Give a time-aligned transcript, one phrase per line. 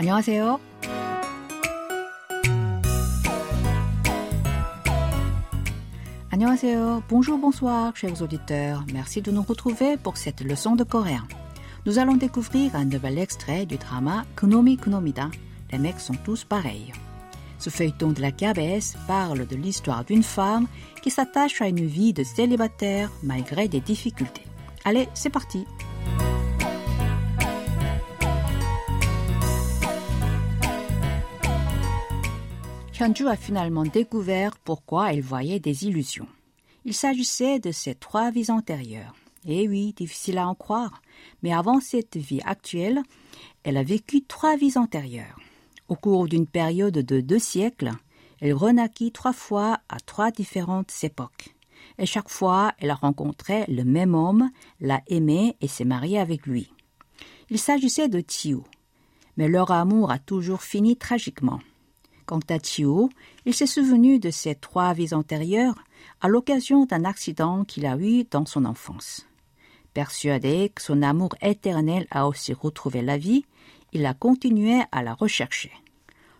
[0.00, 0.60] 안녕하세요.
[6.30, 7.02] 안녕하세요.
[7.08, 8.84] Bonjour, bonsoir, chers auditeurs.
[8.92, 11.26] Merci de nous retrouver pour cette leçon de coréen.
[11.86, 15.30] Nous allons découvrir un nouvel extrait du drama Kunomi Kunomida.
[15.72, 16.92] Les mecs sont tous pareils.
[17.58, 20.66] Ce feuilleton de la KBS parle de l'histoire d'une femme
[21.02, 24.44] qui s'attache à une vie de célibataire malgré des difficultés.
[24.84, 25.64] Allez, c'est parti.
[33.01, 36.27] A finalement découvert pourquoi elle voyait des illusions.
[36.85, 39.15] Il s'agissait de ses trois vies antérieures.
[39.47, 41.01] Eh oui, difficile à en croire,
[41.41, 43.01] mais avant cette vie actuelle,
[43.63, 45.39] elle a vécu trois vies antérieures.
[45.87, 47.89] Au cours d'une période de deux siècles,
[48.39, 51.55] elle renaquit trois fois à trois différentes époques.
[51.97, 56.45] Et chaque fois, elle a rencontré le même homme, l'a aimé et s'est mariée avec
[56.45, 56.71] lui.
[57.49, 58.57] Il s'agissait de Chiu,
[59.37, 61.61] mais leur amour a toujours fini tragiquement.
[62.25, 63.09] Quant à Chiu,
[63.45, 65.83] il s'est souvenu de ses trois vies antérieures
[66.21, 69.27] à l'occasion d'un accident qu'il a eu dans son enfance.
[69.93, 73.45] Persuadé que son amour éternel a aussi retrouvé la vie,
[73.91, 75.71] il a continué à la rechercher.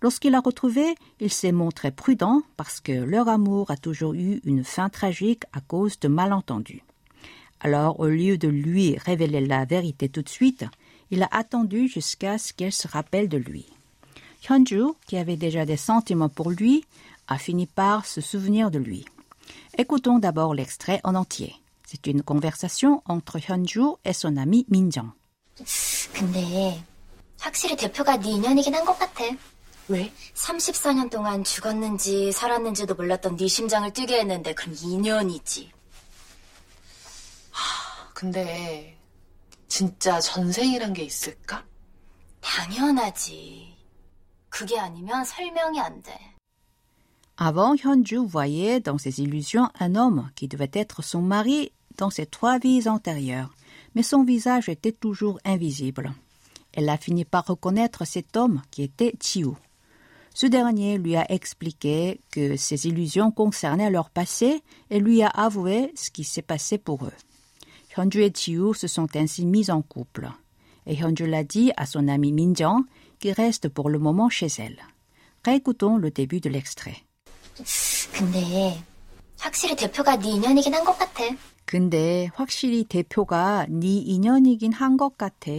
[0.00, 4.64] Lorsqu'il l'a retrouvée, il s'est montré prudent parce que leur amour a toujours eu une
[4.64, 6.82] fin tragique à cause de malentendus.
[7.60, 10.66] Alors, au lieu de lui révéler la vérité tout de suite,
[11.10, 13.66] il a attendu jusqu'à ce qu'elle se rappelle de lui.
[14.48, 16.84] Hyunju, qui avait déjà des sentiments pour lui,
[17.28, 19.04] a fini par se souvenir de lui.
[19.78, 21.54] Écoutons d'abord l'extrait en entier.
[21.86, 25.10] C'est une conversation entre Hyunju et son ami Minjong.
[26.12, 26.82] 근데
[27.40, 29.24] 확실히 대표가 네 인연이긴 한 것 같아.
[29.88, 30.10] 왜?
[30.34, 35.70] 34년 동안 죽었는지 살았는지도 몰랐던 네 심장을 뛰게 했는데 그럼 인연이지.
[38.14, 38.96] 근데
[39.68, 41.64] 진짜 전생이란 게 있을까?
[42.40, 43.73] 당연하지.
[44.53, 46.13] 그게 아니면 설명이 안 돼.
[47.41, 52.25] Avant, Hyunju voyait dans ses illusions un homme qui devait être son mari dans ses
[52.25, 53.55] trois vies antérieures,
[53.95, 56.11] mais son visage était toujours invisible.
[56.73, 59.51] Elle a fini par reconnaître cet homme qui était Chiu.
[60.33, 65.91] Ce dernier lui a expliqué que ses illusions concernaient leur passé et lui a avoué
[65.95, 67.13] ce qui s'est passé pour eux.
[67.97, 70.29] Hyunju et Chiu se sont ainsi mis en couple.
[70.85, 72.83] Et Hyunju l'a dit à son ami Minjong
[73.19, 74.79] qui reste pour le moment chez elle.
[75.45, 77.03] Réécoutons le début de l'extrait.
[78.13, 78.77] 근데
[79.39, 81.23] 확실히 대표가 네 인연이긴 한 것 같아.
[81.65, 85.51] 근데 확실히 대표가 네 인연이긴 한 것 같아.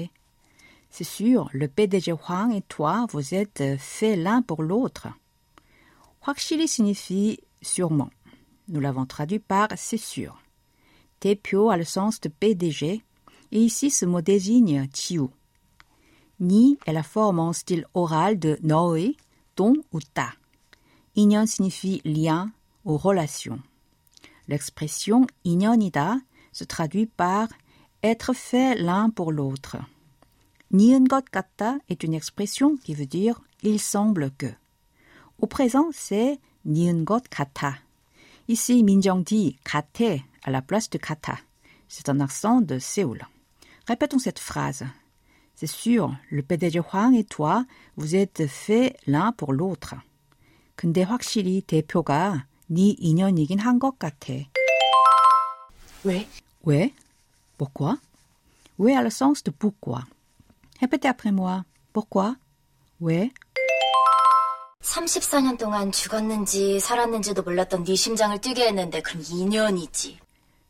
[0.90, 5.08] C'est sûr, le PDG Huang et toi, vous êtes faits l'un pour l'autre.
[6.20, 8.10] 확실히 signifie sûrement.
[8.68, 10.42] Nous l'avons traduit par c'est sûr.
[11.20, 13.02] 대표 a le sens de PDG,
[13.55, 15.29] et ici, ce mot désigne Chiu.
[16.41, 19.15] Ni est la forme en style oral de Noé,
[19.55, 20.33] Ton ou Ta.
[21.15, 22.51] Inyon signifie lien
[22.83, 23.61] ou relation.
[24.49, 26.17] L'expression Inyonida
[26.51, 27.47] se traduit par
[28.03, 29.77] être fait l'un pour l'autre.
[30.71, 34.51] Nien kata est une expression qui veut dire il semble que.
[35.39, 37.75] Au présent, c'est nien got kata.
[38.49, 41.37] Ici, Minjong dit kate à la place de kata.
[41.87, 43.25] C'est un accent de Séoul.
[43.86, 44.84] Répétons cette phrase.
[45.54, 47.66] C'est sûr, le PDG Huang et toi,
[47.96, 49.94] vous êtes faits l'un pour l'autre.
[50.76, 54.32] 근데 확실히 대표가 네 인연이긴 한 것 같아.
[56.04, 56.26] 왜?
[56.64, 56.94] 왜?
[57.58, 57.98] Pourquoi?
[58.78, 60.04] 왜 a le sens de pourquoi.
[60.80, 61.64] Répétez après moi.
[61.92, 62.36] Pourquoi?
[63.00, 63.30] 왜?
[64.80, 70.18] 34년 동안 죽었는지 살았는지도 몰랐던 네 심장을 뛰게 했는데 그럼 인연이지.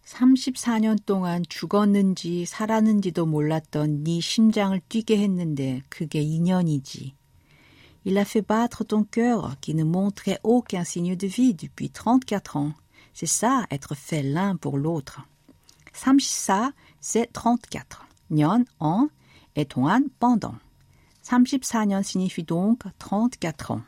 [0.04, 7.14] 34년 동안 죽었는지 살았는지도 몰랐던 네 심장을 뛰게 했는데 그게 인연이지.
[8.04, 12.56] Il a fait battre ton cœur qui ne montrait aucun signe de vie depuis 34
[12.56, 12.72] ans.
[13.12, 15.20] C'est ça, être fait l'un pour l'autre.
[15.92, 18.06] 34, c'est 34.
[18.30, 19.08] 년, an,
[19.54, 20.54] et 동안, pendant.
[21.24, 23.82] 34년 signifie donc 34 ans.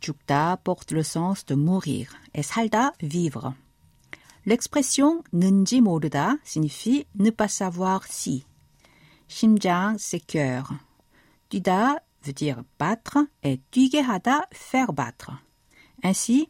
[0.00, 3.54] 죽다 porte le sens de mourir et 살다, vivre.
[4.46, 8.44] L'expression 는지 모르다 signifie ne pas savoir si.
[9.28, 10.64] 심장, c'est cœur.
[11.48, 15.38] 뛰다 veut dire battre et 뛰게 하다, faire battre.
[16.02, 16.48] Ainsi,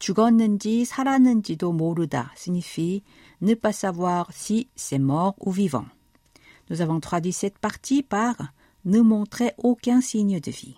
[0.00, 3.02] 죽었는지 살았는지도 모르다 signifie
[3.40, 5.86] ne pas savoir si c'est mort ou vivant.
[6.70, 8.34] Nous avons traduit cette partie par
[8.84, 10.76] ne montrer aucun signe de vie.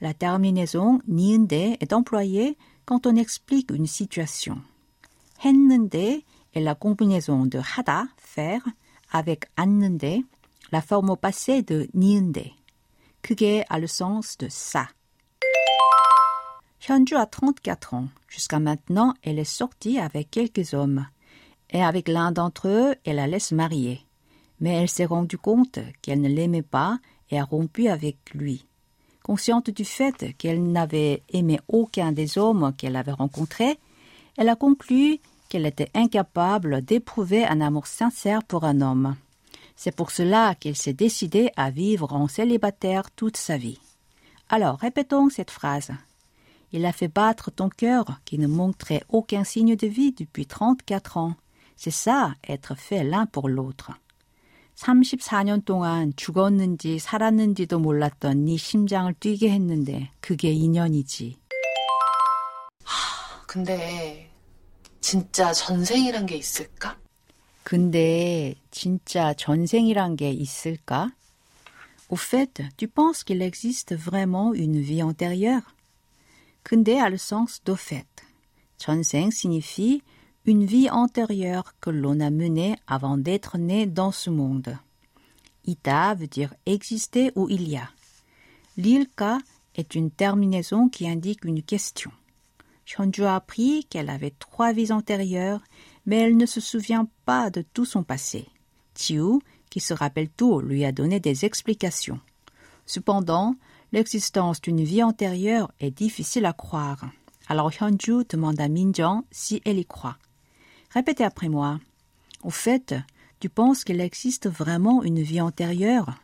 [0.00, 4.60] La terminaison 니은데 est employée quand on explique une situation.
[5.44, 6.22] 했는데
[6.54, 8.62] est la combinaison de 하다, faire,
[9.10, 10.22] avec 앉는데,
[10.72, 12.52] la forme au passé de 니은데.
[13.22, 14.88] 그게 a le sens de ça.
[16.80, 18.08] Hyunju a 34 ans.
[18.28, 21.06] Jusqu'à maintenant, elle est sortie avec quelques hommes.
[21.70, 24.00] Et avec l'un d'entre eux, elle la laisse marier.
[24.60, 26.98] Mais elle s'est rendue compte qu'elle ne l'aimait pas
[27.30, 28.66] et a rompu avec lui.
[29.24, 33.78] Consciente du fait qu'elle n'avait aimé aucun des hommes qu'elle avait rencontrés,
[34.36, 35.18] elle a conclu
[35.50, 39.16] qu'elle était incapable d'éprouver un amour sincère pour un homme.
[39.76, 43.78] C'est pour cela qu'elle s'est décidée à vivre en célibataire toute sa vie.
[44.48, 45.90] Alors, répétons cette phrase.
[46.72, 51.16] Il a fait battre ton cœur qui ne montrait aucun signe de vie depuis 34
[51.16, 51.34] ans.
[51.76, 53.92] C'est ça, être fait l'un pour l'autre.
[54.76, 61.38] 34년 동안 죽었는지 살았는지도 몰랐던 네 심장을 뛰게 했는데 그게 인연이지.
[63.46, 64.28] 근데
[65.00, 66.98] 진짜 전생이란 게 있을까?
[67.62, 71.12] 근데 진짜 전생이란 게 있을까?
[72.08, 75.62] Au fait, tu penses qu'il existe vraiment une vie antérieure?
[76.62, 78.06] 근데 a le sens d'au fait.
[78.78, 80.02] 전생 signifie
[80.44, 84.78] une vie antérieure que l'on a menée avant d'être né dans ce monde.
[85.64, 87.90] Ita veut dire exister ou il y a.
[88.76, 89.38] L'ilka
[89.74, 92.12] est une terminaison qui indique une question.
[92.90, 95.62] Hyunju a appris qu'elle avait trois vies antérieures,
[96.06, 98.46] mais elle ne se souvient pas de tout son passé.
[98.96, 102.20] Chiu, qui se rappelle tout, lui a donné des explications.
[102.86, 103.56] Cependant,
[103.92, 107.04] l'existence d'une vie antérieure est difficile à croire.
[107.48, 110.16] Alors Hyunju demande à Minjong si elle y croit.
[110.90, 111.80] Répétez après moi.
[112.42, 112.94] Au fait,
[113.40, 116.14] tu penses qu'il existe vraiment une vie antérieure?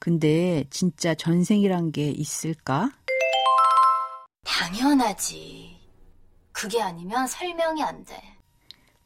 [0.00, 2.90] 근데 진짜 전생이란 게 있을까?
[4.44, 5.75] 당연하지.
[6.56, 8.20] 그게 아니면 설명이 안 돼.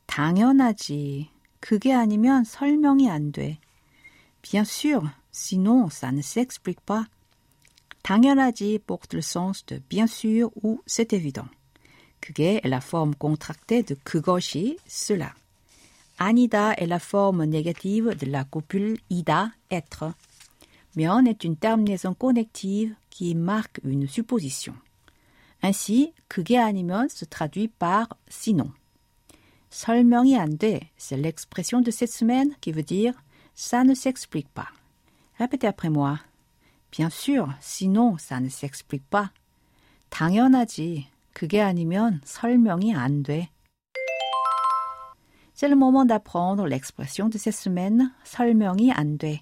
[0.06, 1.30] 당연하지.
[1.60, 3.58] 그게 아니면 설명이 안 돼.
[4.42, 7.06] Bien sûr, sinon ça ne s'explique pas.
[8.02, 11.48] 당연하지 porte le sens de bien sûr ou c'est évident.
[12.20, 15.34] 그게 est la forme contractée de 그것이, cela.
[16.18, 20.12] 아니다 est la forme négative de la copule ida, être.
[20.96, 24.74] 면 est une terminaison connective qui marque une supposition.
[25.62, 28.72] Ainsi, 그게 아니면 se traduit par sinon.
[29.70, 33.14] 설명이 안 돼, c'est l'expression de cette semaine qui veut dire
[33.54, 34.68] ça ne s'explique pas.
[35.38, 36.20] Répétez après moi.
[36.92, 39.30] Bien sûr, sinon ça ne s'explique pas.
[40.10, 41.08] 당연하지.
[41.32, 43.48] 그게 아니면 설명이 안 돼.
[45.52, 49.40] C'est le moment d'apprendre l'expression de cette semaine, 설명이 안 돼.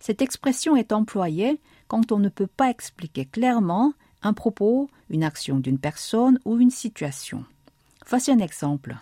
[0.00, 3.92] Cette expression est employée quand on ne peut pas expliquer clairement
[4.22, 7.44] un propos, une action d'une personne ou une situation.
[8.06, 8.96] Voici un exemple.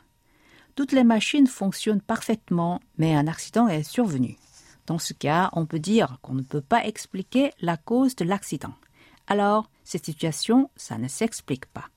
[0.75, 4.37] Toutes les machines fonctionnent parfaitement, mais un accident est survenu.
[4.87, 8.75] Dans ce cas, on peut dire qu'on ne peut pas expliquer la cause de l'accident.
[9.27, 11.88] Alors, cette situation, ça ne s'explique pas.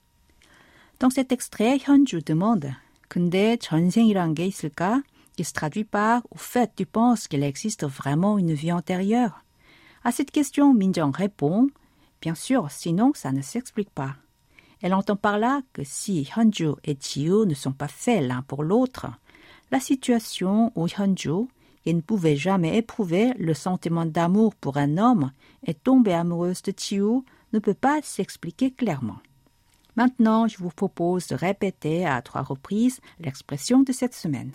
[1.00, 2.74] Dans cet extrait, Hyunju demande
[3.14, 5.04] 근데 전생이란 게 있을까?
[5.36, 9.44] qui se traduit par Au fait, tu penses qu'il existe vraiment une vie antérieure?
[10.04, 11.70] À cette question, Minjong répond
[12.22, 14.16] Bien sûr, sinon ça ne s'explique pas.
[14.82, 18.64] Elle entend par là que si Hyunju et Chiyu ne sont pas faits l'un pour
[18.64, 19.08] l'autre,
[19.72, 21.48] la situation où Hyunju,
[21.84, 25.32] qui ne pouvait jamais éprouver le sentiment d'amour pour un homme,
[25.66, 27.24] est tombée amoureuse de Chiyu,
[27.54, 29.20] ne peut pas s'expliquer clairement.
[29.96, 34.54] Maintenant, je vous propose de répéter à trois reprises l'expression de cette semaine.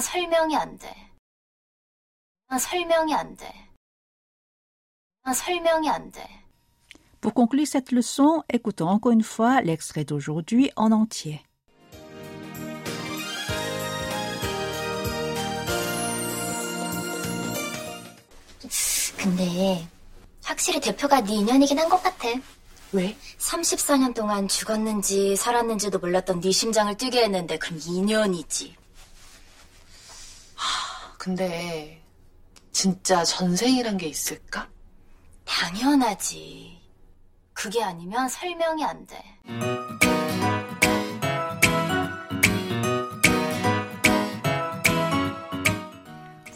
[0.00, 0.94] 설명이 안 돼.
[2.50, 3.50] 설명이 안 돼.
[5.29, 6.27] 설명이 안 돼.
[7.21, 11.43] Pour conclure cette leçon, écoutons encore une fois l'extrait d'aujourd'hui en entier.
[19.17, 19.87] 근데
[20.43, 22.27] 확실히 대표가 네 인연이긴 한 것 같아.
[22.93, 23.15] 왜?
[23.37, 28.75] 34년 동안 죽었는지 살았는지도 몰랐던 네 심장을 뛰게 했는데 그럼 인연이지.
[31.17, 32.01] 근데
[32.71, 34.67] 진짜 전생이란 게 있을까?
[35.60, 36.80] 당연하지.
[37.52, 39.22] 그게 아니면 설명이 안 돼.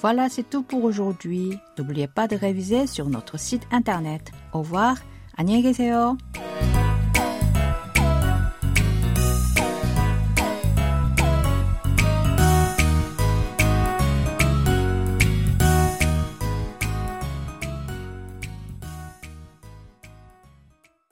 [0.02, 1.58] Voilà, c'est tout pour aujourd'hui.
[1.76, 4.32] N'oubliez pas de réviser sur notre site internet.
[4.54, 4.96] Au revoir.
[5.36, 6.16] 안녕히 계세요.